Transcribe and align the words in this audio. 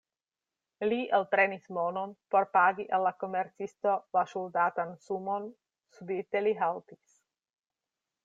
Li 0.85 0.97
elprenis 1.17 1.67
monon, 1.77 2.15
por 2.35 2.47
pagi 2.57 2.85
al 2.97 3.05
la 3.07 3.11
komercisto 3.23 3.93
la 4.17 4.25
ŝuldatan 4.33 4.97
sumon, 5.09 5.47
subite 5.99 6.45
li 6.47 6.55
haltis. 6.63 7.17